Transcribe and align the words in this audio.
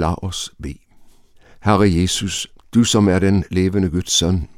Lad 0.00 0.24
os 0.24 0.52
bede. 0.62 0.78
Herre 1.62 1.94
Jesus, 1.94 2.46
du 2.74 2.84
som 2.84 3.08
er 3.08 3.18
den 3.18 3.44
levende 3.50 3.90
Guds 3.90 4.12
søn, 4.12 4.48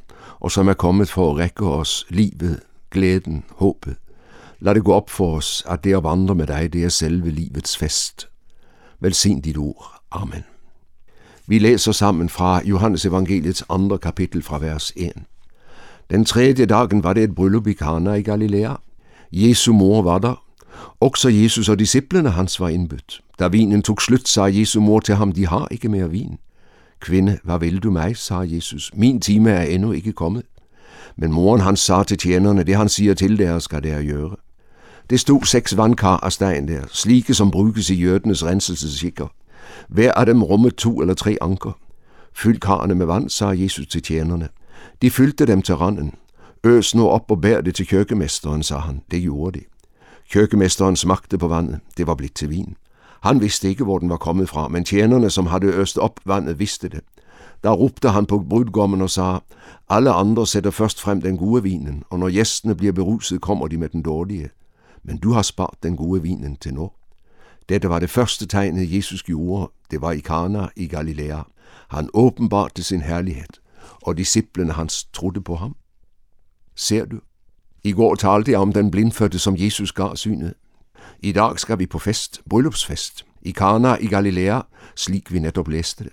og 0.40 0.50
som 0.50 0.68
er 0.68 0.74
kommet 0.74 1.08
for 1.08 1.30
at 1.30 1.36
række 1.38 1.66
os 1.66 2.06
livet, 2.08 2.60
glæden, 2.90 3.44
håbet. 3.50 3.96
Lad 4.60 4.74
det 4.74 4.84
gå 4.84 4.92
op 4.92 5.10
for 5.10 5.36
os, 5.36 5.64
at 5.68 5.84
det 5.84 5.96
at 5.96 6.04
vandre 6.04 6.34
med 6.34 6.46
dig, 6.46 6.72
det 6.72 6.84
er 6.84 6.88
selve 6.88 7.30
livets 7.30 7.76
fest. 7.76 8.28
Velsign 9.00 9.40
dit 9.40 9.56
ord. 9.56 10.02
Amen. 10.10 10.44
Vi 11.46 11.58
læser 11.58 11.92
sammen 11.92 12.28
fra 12.28 12.62
Johannes 12.64 13.06
evangeliets 13.06 13.64
andre 13.68 13.98
kapitel 13.98 14.42
fra 14.42 14.58
vers 14.58 14.92
1. 14.96 15.12
Den 16.10 16.24
tredje 16.24 16.66
dagen 16.66 17.02
var 17.02 17.12
det 17.12 17.24
et 17.24 17.34
bryllup 17.34 17.66
i 17.66 17.72
Kana 17.72 18.12
i 18.14 18.22
Galilea. 18.22 18.74
Jesu 19.32 19.72
mor 19.72 20.02
var 20.02 20.18
der. 20.18 20.44
Også 21.00 21.28
Jesus 21.28 21.68
og 21.68 21.78
disciplene 21.78 22.30
hans 22.30 22.60
var 22.60 22.68
indbudt. 22.68 23.20
Da 23.38 23.48
vinen 23.48 23.82
tog 23.82 24.00
slut, 24.00 24.28
sagde 24.28 24.60
Jesu 24.60 24.80
mor 24.80 25.00
til 25.00 25.14
ham, 25.14 25.32
de 25.32 25.46
har 25.46 25.68
ikke 25.70 25.88
mere 25.88 26.10
vin. 26.10 26.38
Kvinde, 27.00 27.38
hvad 27.44 27.58
vil 27.58 27.78
du 27.78 27.90
mig, 27.90 28.16
sagde 28.16 28.56
Jesus. 28.56 28.90
Min 28.94 29.20
time 29.20 29.50
er 29.50 29.62
endnu 29.62 29.92
ikke 29.92 30.12
kommet. 30.12 30.42
Men 31.16 31.32
moren 31.32 31.60
hans 31.60 31.80
sagde 31.80 32.04
til 32.04 32.18
tjenerne, 32.18 32.64
det 32.64 32.76
han 32.76 32.88
siger 32.88 33.14
til 33.14 33.38
dere, 33.38 33.60
skal 33.60 33.82
dere 33.82 34.06
gøre. 34.06 34.36
Det 35.10 35.20
stod 35.20 35.44
seks 35.44 35.76
vandkar 35.76 36.16
af 36.16 36.32
stegen 36.32 36.68
der, 36.68 36.82
slike 36.88 37.34
som 37.34 37.50
bruges 37.50 37.90
i 37.90 37.94
jødenes 37.94 38.44
renselsesikker. 38.44 39.26
Hver 39.88 40.12
af 40.12 40.26
dem 40.26 40.42
rummet 40.42 40.74
to 40.74 41.00
eller 41.00 41.14
tre 41.14 41.36
anker. 41.40 41.78
Fyld 42.34 42.60
karrene 42.60 42.94
med 42.94 43.06
vand, 43.06 43.30
sagde 43.30 43.62
Jesus 43.62 43.86
til 43.86 44.02
tjenerne. 44.02 44.48
De 45.02 45.10
fyldte 45.10 45.46
dem 45.46 45.62
til 45.62 45.74
randen. 45.74 46.14
Øs 46.64 46.94
nu 46.94 47.08
op 47.08 47.30
og 47.30 47.40
bær 47.40 47.60
det 47.60 47.74
til 47.74 47.86
kirkemesteren, 47.86 48.62
sagde 48.62 48.82
han. 48.82 49.00
Det 49.10 49.22
gjorde 49.22 49.58
de. 49.58 49.64
Kirkemesteren 50.32 50.96
smagte 50.96 51.38
på 51.38 51.48
vandet. 51.48 51.80
Det 51.96 52.06
var 52.06 52.14
blitt 52.14 52.34
til 52.34 52.50
vin. 52.50 52.76
Han 53.20 53.40
vidste 53.40 53.68
ikke, 53.68 53.84
hvor 53.84 53.98
den 53.98 54.08
var 54.08 54.16
kommet 54.16 54.48
fra, 54.48 54.68
men 54.68 54.84
tjenerne, 54.84 55.30
som 55.30 55.46
havde 55.46 55.66
øst 55.66 55.98
op 55.98 56.20
vandet, 56.24 56.58
vidste 56.58 56.88
det. 56.88 57.00
Da 57.64 57.74
ropte 57.74 58.08
han 58.08 58.26
på 58.26 58.38
brudgommen 58.38 59.00
og 59.00 59.10
sagde, 59.10 59.40
alle 59.88 60.10
andre 60.10 60.46
sætter 60.46 60.70
først 60.70 61.00
frem 61.00 61.20
den 61.22 61.36
gode 61.36 61.62
vinen, 61.62 62.04
og 62.10 62.18
når 62.18 62.30
gæstene 62.30 62.74
bliver 62.74 62.92
beruset, 62.92 63.40
kommer 63.40 63.68
de 63.68 63.76
med 63.76 63.88
den 63.88 64.02
dårlige. 64.02 64.50
Men 65.02 65.18
du 65.18 65.32
har 65.32 65.42
spart 65.42 65.74
den 65.82 65.96
gode 65.96 66.22
vinen 66.22 66.56
til 66.56 66.74
nu. 66.74 66.90
Dette 67.68 67.88
var 67.88 67.98
det 67.98 68.10
første 68.10 68.46
tegnet, 68.46 68.96
Jesus 68.96 69.22
gjorde. 69.22 69.70
Det 69.90 70.00
var 70.00 70.12
i 70.12 70.20
Kana 70.20 70.68
i 70.76 70.86
Galilea. 70.86 71.42
Han 71.88 72.08
åbenbarte 72.14 72.82
sin 72.82 73.00
herlighed, 73.00 73.60
og 74.02 74.18
disciplene 74.18 74.72
hans 74.72 75.04
trodde 75.04 75.40
på 75.40 75.54
ham. 75.54 75.76
Ser 76.74 77.04
du? 77.04 77.20
I 77.84 77.92
går 77.92 78.14
talte 78.14 78.50
jeg 78.50 78.60
om 78.60 78.72
den 78.72 78.90
blindfødte, 78.90 79.38
som 79.38 79.54
Jesus 79.58 79.92
gav 79.92 80.16
synet. 80.16 80.54
I 81.20 81.32
dag 81.32 81.58
skal 81.58 81.78
vi 81.78 81.86
på 81.86 81.98
fest, 81.98 82.40
bryllupsfest, 82.50 83.24
i 83.42 83.50
Kana 83.50 83.96
i 84.00 84.06
Galilea, 84.06 84.60
slik 84.96 85.32
vi 85.32 85.38
netop 85.38 85.68
læste 85.68 86.04
det. 86.04 86.12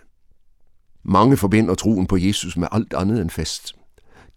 Mange 1.03 1.37
forbinder 1.37 1.75
troen 1.75 2.07
på 2.07 2.17
Jesus 2.17 2.57
med 2.57 2.67
alt 2.71 2.93
andet 2.93 3.21
end 3.21 3.29
fest. 3.29 3.75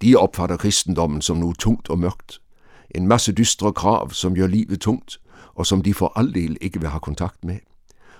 De 0.02 0.16
opfatter 0.16 0.56
kristendommen 0.56 1.22
som 1.22 1.36
noget 1.36 1.58
tungt 1.58 1.91
og 1.91 1.98
mørkt. 1.98 2.41
En 2.91 3.06
masse 3.06 3.33
dystre 3.33 3.72
krav, 3.72 4.11
som 4.11 4.34
gør 4.34 4.46
livet 4.46 4.80
tungt, 4.80 5.20
og 5.55 5.67
som 5.67 5.83
de 5.83 5.94
for 5.94 6.12
all 6.17 6.34
del 6.34 6.56
ikke 6.61 6.80
vil 6.80 6.89
have 6.89 7.00
kontakt 7.00 7.44
med. 7.44 7.58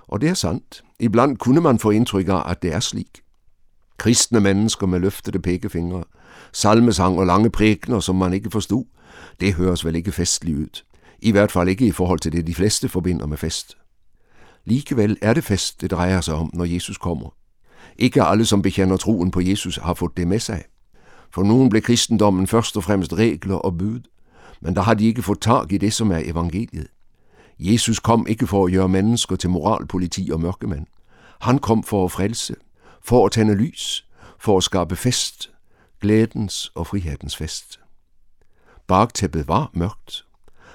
Og 0.09 0.21
det 0.21 0.29
er 0.29 0.35
sandt. 0.35 0.83
Ibland 1.01 1.37
kunne 1.37 1.61
man 1.61 1.79
få 1.79 1.91
indtryk 1.91 2.29
af, 2.29 2.51
at 2.51 2.63
det 2.63 2.75
er 2.75 2.81
slik. 2.81 3.21
Kristne 3.99 4.41
mennesker 4.41 4.87
med 4.87 5.01
løftede 5.01 5.39
pekefingre, 5.39 6.05
salmesang 6.53 7.19
og 7.19 7.27
lange 7.27 7.51
prækner, 7.51 8.01
som 8.01 8.17
man 8.17 8.33
ikke 8.33 8.51
forstod, 8.51 8.85
det 9.41 9.55
høres 9.55 9.85
vel 9.85 9.97
ikke 9.97 10.13
festligt 10.13 10.59
ud. 10.59 10.83
I 11.19 11.31
hvert 11.31 11.53
fald 11.53 11.69
ikke 11.69 11.87
i 11.87 11.91
forhold 11.91 12.19
til 12.19 12.33
det, 12.33 12.47
de 12.47 12.55
fleste 12.55 12.89
forbinder 12.89 13.27
med 13.27 13.37
fest. 13.37 13.77
Likevel 14.65 15.19
er 15.23 15.35
det 15.35 15.45
fest, 15.45 15.81
det 15.81 15.91
drejer 15.91 16.21
sig 16.21 16.35
om, 16.35 16.51
når 16.55 16.65
Jesus 16.65 16.99
kommer. 16.99 17.35
Ikke 17.99 18.23
alle, 18.23 18.45
som 18.45 18.63
bekender 18.63 18.97
troen 18.97 19.31
på 19.31 19.41
Jesus, 19.41 19.77
har 19.77 19.95
fået 19.95 20.17
det 20.17 20.29
med 20.29 20.39
sig. 20.39 20.65
For 21.31 21.43
nogen 21.43 21.71
blev 21.71 21.83
kristendommen 21.83 22.47
først 22.47 22.77
og 22.77 22.85
fremmest 22.85 23.13
regler 23.13 23.55
og 23.55 23.79
bud, 23.79 24.01
men 24.61 24.77
der 24.77 24.83
har 24.83 24.95
de 24.95 25.07
ikke 25.07 25.23
fået 25.23 25.41
tag 25.41 25.73
i 25.73 25.79
det, 25.79 25.93
som 25.93 26.13
er 26.13 26.21
evangeliet. 26.25 26.87
Jesus 27.59 27.99
kom 27.99 28.27
ikke 28.27 28.47
for 28.47 28.67
at 28.67 28.73
gøre 28.73 28.89
mennesker 28.89 29.37
til 29.37 29.51
moralpoliti 29.51 30.31
og 30.33 30.41
mørkemand. 30.41 30.87
Han 31.41 31.59
kom 31.59 31.83
for 31.83 32.05
at 32.05 32.13
frelse, 32.13 32.55
for 33.03 33.27
at 33.27 33.33
tænde 33.33 33.55
lys, 33.55 34.07
for 34.39 34.57
at 34.57 34.65
skabe 34.65 34.97
fest, 34.97 35.51
glædens 36.01 36.73
og 36.75 36.87
frihedens 36.87 37.37
fest. 37.37 37.82
Bagtæppet 38.87 39.49
var 39.49 39.71
mørkt. 39.75 40.25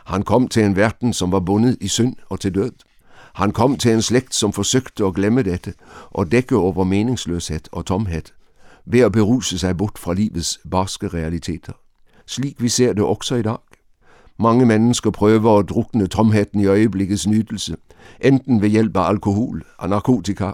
Han 0.06 0.23
kom 0.23 0.47
til 0.47 0.63
en 0.63 0.75
verden, 0.75 1.13
som 1.13 1.31
var 1.31 1.40
bundet 1.40 1.78
i 1.81 1.88
synd 1.88 2.16
og 2.29 2.40
til 2.40 2.56
død. 2.56 2.72
Han 3.34 3.51
kom 3.51 3.78
til 3.78 3.91
en 3.91 4.01
slægt, 4.01 4.35
som 4.35 4.53
forsøgte 4.53 5.06
at 5.06 5.13
glemme 5.13 5.44
dette 5.44 5.73
og 6.12 6.31
dække 6.31 6.56
over 6.56 6.84
meningsløshed 6.84 7.59
og 7.72 7.85
tomhed, 7.85 8.22
ved 8.85 9.00
at 9.00 9.12
beruse 9.12 9.59
sig 9.59 9.78
bort 9.78 9.97
fra 9.97 10.13
livets 10.13 10.59
barske 10.72 11.07
realiteter. 11.07 11.73
Slik 12.25 12.62
vi 12.62 12.69
ser 12.69 12.94
det 12.94 13.03
også 13.03 13.35
i 13.35 13.41
dag. 13.41 13.57
Mange 14.39 14.66
mennesker 14.66 15.12
prøver 15.12 15.59
at 15.59 15.69
drukne 15.69 16.07
tomheden 16.07 16.59
i 16.59 16.66
øjeblikkets 16.66 17.28
nydelse, 17.28 17.75
enten 18.22 18.62
ved 18.62 18.69
hjælp 18.69 18.97
af 18.97 19.09
alkohol 19.09 19.66
og 19.78 19.89
narkotika, 19.89 20.51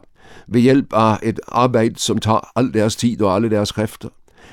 ved 0.48 0.62
hjælp 0.62 0.94
af 0.94 1.20
et 1.24 1.40
arbejde, 1.48 2.00
som 2.00 2.18
tager 2.18 2.52
al 2.56 2.74
deres 2.74 2.96
tid 2.96 3.22
og 3.22 3.36
alle 3.36 3.50
deres 3.50 3.72
kræfter, 3.72 4.10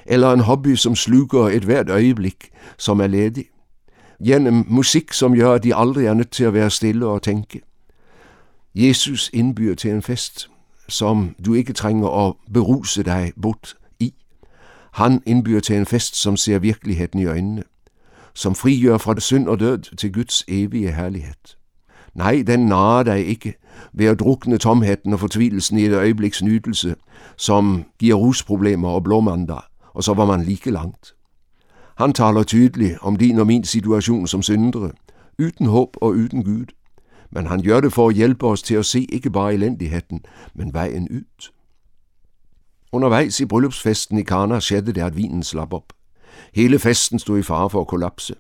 eller 0.06 0.33
en 0.33 0.41
hobby, 0.41 0.75
som 0.75 0.97
sluger 0.97 1.49
et 1.49 1.65
hvert 1.65 1.91
øjeblik, 1.91 2.51
som 2.78 3.01
er 3.01 3.06
ledig. 3.06 3.45
Gennem 4.25 4.65
musik, 4.69 5.12
som 5.12 5.37
gør, 5.37 5.53
at 5.53 5.65
de 5.65 5.75
aldrig 5.75 6.06
er 6.06 6.15
nødt 6.15 6.31
til 6.31 6.45
at 6.45 6.55
være 6.55 6.71
stille 6.71 7.06
og 7.06 7.23
tænke. 7.23 7.61
Jesus 8.75 9.31
indbyder 9.33 9.75
til 9.75 9.91
en 9.91 10.03
fest, 10.03 10.50
som 10.89 11.34
du 11.47 11.55
ikke 11.55 11.73
trænger 11.73 12.29
at 12.29 12.34
beruse 12.53 13.03
dig 13.03 13.33
bort 13.43 13.75
i. 14.00 14.15
Han 14.93 15.23
indbyder 15.27 15.61
til 15.61 15.77
en 15.77 15.87
fest, 15.87 16.17
som 16.17 16.37
ser 16.37 16.59
virkeligheden 16.59 17.21
i 17.21 17.27
øjnene, 17.27 17.62
som 18.34 18.55
frigør 18.55 18.99
fra 18.99 19.15
det 19.15 19.23
synd 19.23 19.49
og 19.49 19.61
død 19.61 19.97
til 19.97 20.12
Guds 20.12 20.45
evige 20.49 20.93
herlighed. 20.93 21.34
Nej, 22.15 22.43
den 22.47 22.67
narer 22.67 23.03
dig 23.03 23.27
ikke 23.27 23.55
ved 23.93 24.06
at 24.06 24.21
drukne 24.21 24.59
tomheden 24.59 25.12
og 25.12 25.21
fortvilelsen 25.21 25.79
i 25.79 25.84
et 25.84 25.93
øjebliks 25.93 26.43
nydelse, 26.43 26.95
som 27.37 27.84
giver 27.99 28.15
rusproblemer 28.15 28.89
og 28.89 29.05
blåmandag, 29.05 29.61
og 29.95 30.05
så 30.05 30.15
var 30.15 30.25
man 30.25 30.43
like 30.43 30.71
langt. 30.71 31.15
Han 31.97 32.12
taler 32.12 32.43
tydeligt 32.43 32.99
om 33.01 33.17
din 33.17 33.39
og 33.39 33.47
min 33.47 33.65
situation 33.65 34.27
som 34.27 34.43
syndere, 34.43 34.91
uden 35.39 35.67
håb 35.67 35.97
og 36.01 36.09
uden 36.09 36.45
Gud. 36.45 36.67
Men 37.31 37.47
han 37.47 37.62
gør 37.62 37.81
det 37.81 37.93
for 37.93 38.09
at 38.09 38.15
hjælpe 38.15 38.47
os 38.47 38.62
til 38.62 38.75
at 38.75 38.87
se 38.87 39.06
ikke 39.12 39.31
bare 39.31 39.55
elendigheden, 39.55 40.21
men 40.55 40.75
vejen 40.75 41.09
ud. 41.11 41.50
Undervejs 42.93 43.41
i 43.41 43.45
bryllupsfesten 43.45 44.19
i 44.19 44.23
Kana 44.23 44.61
skedde 44.61 44.93
det, 44.93 45.00
at 45.00 45.17
vinen 45.17 45.43
slap 45.43 45.73
op. 45.73 45.93
Hele 46.55 46.79
festen 46.79 47.19
stod 47.19 47.39
i 47.39 47.43
fare 47.43 47.71
for 47.71 47.81
at 47.81 47.87
kollapse. 47.87 48.34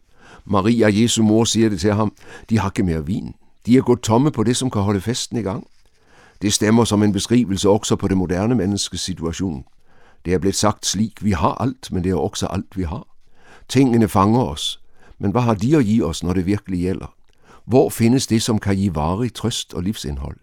Maria, 0.44 0.88
Jesu 1.02 1.22
mor, 1.22 1.44
siger 1.44 1.68
det 1.68 1.80
til 1.80 1.94
ham, 1.94 2.12
de 2.50 2.58
har 2.58 2.68
ikke 2.68 2.82
mere 2.82 3.06
vin. 3.06 3.34
De 3.66 3.76
er 3.76 3.82
gået 3.82 4.00
tomme 4.00 4.30
på 4.30 4.42
det, 4.42 4.56
som 4.56 4.70
kan 4.70 4.82
holde 4.82 5.00
festen 5.00 5.38
i 5.38 5.42
gang. 5.42 5.66
Det 6.42 6.52
stemmer 6.52 6.84
som 6.84 7.02
en 7.02 7.12
beskrivelse 7.12 7.68
også 7.68 7.96
på 7.96 8.08
det 8.08 8.16
moderne 8.16 8.54
menneskes 8.54 9.00
situation. 9.00 9.64
Det 10.24 10.34
er 10.34 10.38
blevet 10.38 10.54
sagt 10.54 10.86
slik, 10.86 11.24
vi 11.24 11.30
har 11.30 11.54
alt, 11.54 11.92
men 11.92 12.04
det 12.04 12.10
er 12.10 12.16
også 12.16 12.46
alt, 12.46 12.76
vi 12.76 12.82
har. 12.82 13.06
Tingene 13.68 14.08
fanger 14.08 14.44
os, 14.44 14.80
men 15.18 15.30
hvad 15.30 15.42
har 15.42 15.54
de 15.54 15.76
at 15.76 15.84
give 15.84 16.06
os, 16.06 16.22
når 16.22 16.32
det 16.32 16.46
virkelig 16.46 16.80
gælder? 16.80 17.14
Hvor 17.64 17.90
findes 17.90 18.26
det, 18.26 18.42
som 18.42 18.58
kan 18.58 18.76
give 18.76 18.94
varig 18.94 19.34
trøst 19.34 19.74
og 19.74 19.82
livsindhold? 19.82 20.36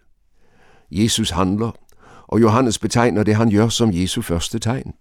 Jesus 0.90 1.30
handler, 1.30 1.70
og 2.26 2.40
Johannes 2.40 2.78
betegner 2.78 3.22
det, 3.22 3.36
han 3.36 3.50
gør 3.50 3.68
som 3.68 3.90
Jesu 3.92 4.22
første 4.22 4.58
tegn. 4.58 4.92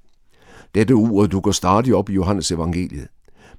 Dette 0.75 0.91
ord 0.91 1.29
dukker 1.29 1.51
stadig 1.51 1.95
op 1.95 2.09
i 2.09 2.13
Johannes 2.13 2.51
evangeliet. 2.51 3.07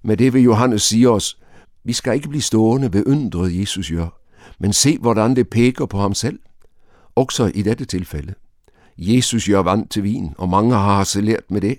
Med 0.03 0.17
det 0.17 0.33
vil 0.33 0.43
Johannes 0.43 0.83
sige 0.83 1.11
os, 1.11 1.39
vi 1.85 1.93
skal 1.93 2.15
ikke 2.15 2.29
blive 2.29 2.43
stående 2.43 2.93
ved 2.93 3.07
undret 3.07 3.61
Jesus 3.61 3.91
gør, 3.91 4.21
men 4.59 4.73
se, 4.73 4.99
hvordan 4.99 5.37
det 5.37 5.49
peker 5.49 5.87
på 5.87 5.99
ham 5.99 6.15
selv. 6.15 6.39
Også 7.15 7.53
i 7.55 7.63
dette 7.63 7.85
tilfælde. 7.85 8.35
Jesus 8.99 9.49
gør 9.49 9.63
vand 9.63 9.89
til 9.89 10.03
vin, 10.03 10.35
og 10.39 10.49
mange 10.49 10.75
har 10.75 10.81
altså 10.81 11.19
harceleret 11.19 11.51
med 11.51 11.61
det, 11.61 11.79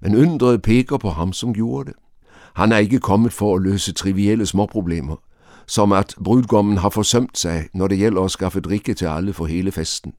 men 0.00 0.16
undret 0.16 0.62
peker 0.62 0.96
på 0.96 1.10
ham, 1.10 1.32
som 1.32 1.54
gjorde 1.54 1.90
det. 1.90 1.94
Han 2.54 2.72
er 2.72 2.76
ikke 2.76 3.00
kommet 3.00 3.32
for 3.32 3.56
at 3.56 3.62
løse 3.62 3.92
trivielle 3.92 4.46
småproblemer, 4.46 5.16
som 5.66 5.92
at 5.92 6.14
brudgommen 6.24 6.76
har 6.76 6.88
forsømt 6.88 7.38
sig, 7.38 7.68
når 7.74 7.88
det 7.88 7.98
gælder 7.98 8.22
at 8.22 8.30
skaffe 8.30 8.60
drikke 8.60 8.94
til 8.94 9.06
alle 9.06 9.32
for 9.32 9.46
hele 9.46 9.72
festen. 9.72 10.12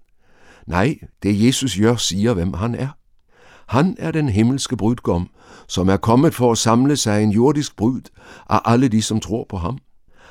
Nej, 0.67 0.97
det 1.23 1.45
Jesus 1.45 1.77
gør, 1.77 1.95
siger, 1.95 2.33
hvem 2.33 2.53
han 2.53 2.75
er. 2.75 2.87
Han 3.67 3.95
er 3.99 4.11
den 4.11 4.29
himmelske 4.29 4.77
brudgom, 4.77 5.29
som 5.67 5.89
er 5.89 5.97
kommet 5.97 6.33
for 6.33 6.51
at 6.51 6.57
samle 6.57 6.97
sig 6.97 7.23
en 7.23 7.31
jordisk 7.31 7.75
brud 7.75 8.01
af 8.49 8.59
alle 8.65 8.87
de, 8.87 9.01
som 9.01 9.19
tror 9.19 9.45
på 9.49 9.57
ham. 9.57 9.77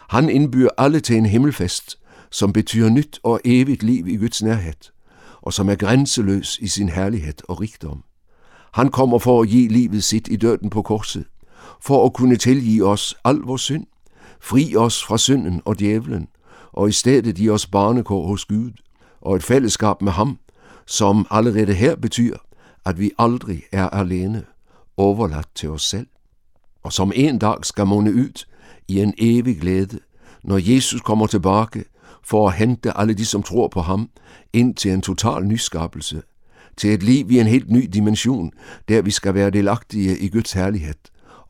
Han 0.09 0.29
indbyr 0.29 0.69
alle 0.79 1.01
til 1.01 1.17
en 1.17 1.27
himmelfest, 1.27 1.99
som 2.31 2.53
betyder 2.53 2.91
nyt 2.91 3.21
og 3.23 3.41
evigt 3.45 3.83
liv 3.83 4.09
i 4.09 4.17
Guds 4.17 4.43
nærhed, 4.43 4.91
og 5.43 5.53
som 5.53 5.69
er 5.69 5.75
grænseløs 5.75 6.59
i 6.59 6.67
sin 6.67 6.89
herlighed 6.89 7.35
og 7.49 7.61
rigdom. 7.61 8.05
Han 8.73 8.89
kommer 8.89 9.19
for 9.19 9.43
at 9.43 9.49
give 9.49 9.69
livet 9.69 10.05
sit 10.05 10.29
i 10.31 10.37
døden 10.37 10.71
på 10.71 10.83
korset, 10.83 11.25
for 11.81 12.07
at 12.07 12.13
kunne 12.13 12.37
tilgive 12.37 12.89
os 12.89 13.15
al 13.25 13.37
vores 13.37 13.63
synd, 13.63 13.87
fri 14.41 14.77
os 14.77 15.05
fra 15.05 15.19
synden 15.19 15.63
og 15.65 15.79
djævlen, 15.79 16.29
og 16.73 16.89
i 16.89 16.93
stedet 16.93 17.37
give 17.37 17.53
os 17.53 17.67
barnekår 17.67 18.27
hos 18.27 18.45
Gud, 18.45 18.71
og 19.21 19.37
et 19.37 19.43
fællesskab 19.43 20.03
med 20.03 20.13
ham, 20.13 20.39
som 20.87 21.27
allerede 21.31 21.75
her 21.75 21.97
betyder, 21.97 22.37
at 22.87 22.99
vi 22.99 23.11
aldrig 23.19 23.63
er 23.73 23.89
alene, 23.89 24.45
overladt 24.97 25.49
til 25.55 25.71
os 25.71 25.83
selv, 25.83 26.07
og 26.83 26.93
som 26.93 27.13
en 27.15 27.39
dag 27.39 27.65
skal 27.65 27.87
måne 27.87 28.15
ud 28.15 28.45
i 28.89 29.01
en 29.01 29.15
evig 29.19 29.61
glæde, 29.61 29.99
når 30.45 30.59
Jesus 30.59 31.01
kommer 31.01 31.27
tilbage 31.27 31.85
for 32.25 32.49
at 32.49 32.55
hente 32.55 32.99
alle 32.99 33.15
de, 33.15 33.27
som 33.27 33.43
tror 33.43 33.69
på 33.69 33.81
ham, 33.81 34.11
ind 34.53 34.75
til 34.75 34.91
en 34.91 35.03
total 35.03 35.45
nyskabelse, 35.45 36.23
til 36.77 36.95
et 36.95 37.03
liv 37.03 37.31
i 37.31 37.41
en 37.41 37.47
helt 37.47 37.71
ny 37.71 37.89
dimension, 37.93 38.51
der 38.89 39.03
vi 39.03 39.11
skal 39.11 39.35
være 39.35 39.51
delagtige 39.51 40.19
i 40.19 40.29
Guds 40.29 40.53
herlighed, 40.53 40.95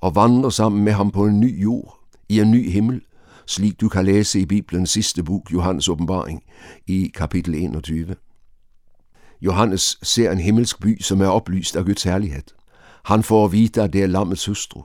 og 0.01 0.15
vandre 0.15 0.53
sammen 0.53 0.85
med 0.85 0.93
ham 0.93 1.11
på 1.11 1.27
en 1.27 1.41
ny 1.41 1.63
jord, 1.63 1.99
i 2.29 2.41
en 2.41 2.51
ny 2.51 2.71
himmel, 2.71 3.01
slik 3.47 3.81
du 3.81 3.89
kan 3.89 4.05
læse 4.05 4.41
i 4.41 4.47
Bibelens 4.47 4.91
sidste 4.91 5.23
bog, 5.23 5.47
Johannes 5.53 5.89
åbenbaring, 5.89 6.43
i 6.87 7.11
kapitel 7.15 7.55
21. 7.55 8.17
Johannes 9.43 9.99
ser 10.03 10.31
en 10.31 10.41
himmelsk 10.41 10.81
by, 10.81 11.03
som 11.03 11.21
er 11.21 11.27
oplyst 11.27 11.77
af 11.77 11.85
Guds 11.85 12.03
herlighed. 12.03 12.43
Han 13.05 13.23
får 13.23 13.45
at 13.45 13.53
vide, 13.53 13.83
at 13.83 13.93
det 13.93 14.03
er 14.03 14.07
lammets 14.07 14.47
hustru. 14.47 14.83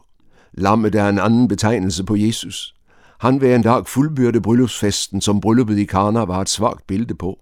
Lammet 0.54 0.96
er 0.96 1.10
en 1.10 1.20
anden 1.20 1.48
betegnelse 1.48 2.04
på 2.04 2.16
Jesus. 2.16 2.77
Han 3.20 3.42
vil 3.42 3.56
en 3.56 3.62
dag 3.62 3.88
fuldbyrde 3.88 4.42
bryllupsfesten, 4.42 5.22
som 5.22 5.42
brylluppet 5.42 5.78
i 5.78 5.86
Kana 5.86 6.20
var 6.20 6.42
et 6.42 6.50
svagt 6.50 6.88
billede 6.88 7.16
på. 7.16 7.40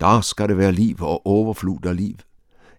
Der 0.00 0.20
skal 0.20 0.48
det 0.48 0.58
være 0.58 0.72
liv 0.72 0.96
og 1.00 1.26
overflod 1.26 1.86
af 1.86 1.96
liv. 1.96 2.14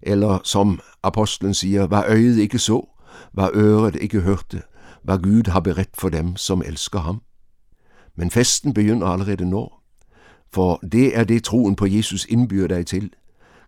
Eller 0.02 0.40
som 0.44 0.80
apostlen 1.04 1.54
siger, 1.54 1.88
hvad 1.88 2.04
øjet 2.08 2.38
ikke 2.38 2.60
så, 2.60 2.88
hvad 3.34 3.50
øret 3.54 3.96
ikke 3.96 4.22
hørte, 4.22 4.62
hvad 5.04 5.18
Gud 5.18 5.50
har 5.50 5.60
beredt 5.60 5.98
for 5.98 6.10
dem, 6.10 6.36
som 6.36 6.64
elsker 6.66 7.00
ham. 7.00 7.22
Men 8.16 8.32
festen 8.32 8.74
begynder 8.74 9.08
allerede 9.08 9.50
nå, 9.50 9.74
for 10.54 10.80
det 10.92 11.18
er 11.18 11.24
det 11.24 11.44
troen 11.44 11.76
på 11.76 11.86
Jesus 11.86 12.26
indbyr 12.26 12.68
dig 12.68 12.86
til. 12.86 13.14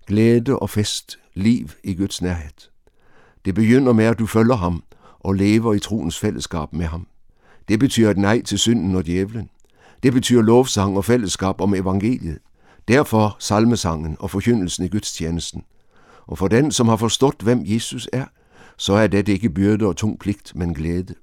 Glæde 0.08 0.60
og 0.60 0.70
fest, 0.70 1.20
liv 1.34 1.70
i 1.84 1.94
Guds 1.94 2.22
nærhed. 2.22 2.70
Det 3.46 3.56
begynder 3.56 3.94
med, 3.94 4.06
at 4.06 4.20
du 4.20 4.26
følger 4.26 4.56
ham 4.56 4.84
og 5.20 5.34
lever 5.34 5.74
i 5.74 5.80
troens 5.80 6.20
fællesskab 6.20 6.74
med 6.74 6.86
ham. 6.86 7.08
Det 7.69 7.80
betyder 7.80 8.12
et 8.12 8.18
nej 8.18 8.42
til 8.42 8.60
synden 8.60 8.95
og 8.95 9.06
djævlen. 9.06 9.50
Det 10.04 10.13
betyder 10.13 10.42
lovsang 10.42 10.98
og 10.98 11.06
fællesskab 11.06 11.62
om 11.62 11.74
evangeliet. 11.74 12.39
Derfor 12.88 13.36
salmesangen 13.39 14.18
og 14.19 14.31
forkyndelsen 14.31 14.86
i 14.86 14.88
gudstjenesten. 14.88 15.63
Og 16.27 16.38
for 16.38 16.48
den, 16.48 16.71
som 16.71 16.88
har 16.88 16.95
forstået, 16.95 17.36
hvem 17.44 17.62
Jesus 17.66 18.10
er, 18.13 18.25
så 18.77 18.94
er 18.94 19.07
det 19.07 19.27
ikke 19.27 19.50
byrde 19.50 19.86
og 19.86 19.95
tung 19.95 20.19
pligt, 20.19 20.56
men 20.56 20.74
glæde. 20.74 21.16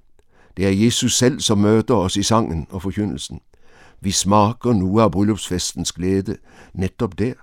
Det 0.57 0.65
er 0.65 0.85
Jesus 0.85 1.17
selv, 1.17 1.39
som 1.39 1.57
møder 1.57 1.95
os 1.95 2.17
i 2.17 2.23
sangen 2.23 2.67
og 2.69 2.81
forkyndelsen. 2.81 3.39
Vi 4.01 4.11
smager 4.11 4.73
nu 4.73 4.99
af 4.99 5.11
bryllupsfestens 5.11 5.91
glæde 5.91 6.37
netop 6.73 7.19
der. 7.19 7.33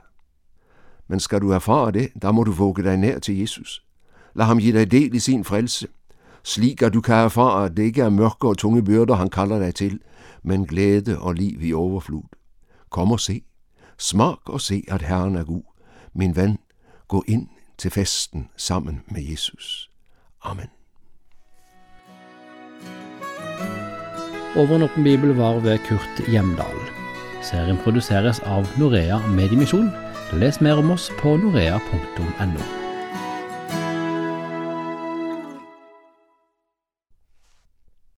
Men 1.09 1.21
skal 1.21 1.41
du 1.41 1.51
erfare 1.51 1.93
det, 1.93 2.09
der 2.23 2.33
må 2.33 2.45
du 2.45 2.53
våge 2.53 2.85
dig 2.85 2.97
nær 2.97 3.19
til 3.19 3.39
Jesus. 3.39 3.85
Lad 4.35 4.47
ham 4.47 4.59
give 4.59 4.79
dig 4.79 4.91
del 4.91 5.15
i 5.15 5.19
sin 5.19 5.45
frelse, 5.45 5.89
slik 6.45 6.83
at 6.83 6.95
du 6.95 7.01
kan 7.01 7.15
erfare, 7.15 7.65
at 7.65 7.77
det 7.77 7.83
ikke 7.83 8.03
er 8.03 8.11
mørke 8.11 8.49
og 8.49 8.59
tunge 8.59 8.85
byrder, 8.85 9.15
han 9.15 9.31
kalder 9.31 9.59
dig 9.59 9.75
til, 9.75 10.01
men 10.43 10.67
glæde 10.67 11.19
og 11.19 11.35
liv 11.35 11.63
i 11.63 11.73
overflod. 11.73 12.29
Kom 12.91 13.13
og 13.13 13.21
se. 13.21 13.43
Smag 13.99 14.49
og 14.49 14.61
se, 14.61 14.85
at 14.89 15.03
Herren 15.03 15.37
er 15.37 15.45
god. 15.45 15.63
Min 16.15 16.37
ven, 16.37 16.59
gå 17.09 17.25
ind 17.29 17.49
til 17.79 17.91
festen 17.91 18.49
sammen 18.57 19.03
med 19.09 19.23
Jesus. 19.23 19.91
Amen. 20.43 20.69
Over 24.57 24.89
bibel 24.95 25.35
var 25.35 25.59
ved 25.59 25.79
Kurt 25.79 26.29
Hjemdal. 26.29 26.79
Serien 27.43 27.77
produseres 27.85 28.41
av 28.41 28.67
Norea 28.79 29.19
Mediemisjon. 29.27 29.91
Les 30.33 30.61
mer 30.61 30.81
om 30.81 30.95
oss 30.95 31.11
på 31.19 31.37
norea.no. 31.37 32.84